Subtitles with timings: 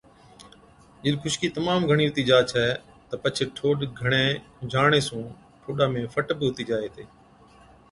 [1.01, 2.39] جِڏ خُشڪِي تمام گھڻِي هُتِي جا
[3.09, 5.25] تہ پڇي ٺوڏ گھڻَي کُنجھاڙڻي سُون
[5.61, 7.03] ٺوڏا ۾ فٽ بِي هُتِي جائي هِتي۔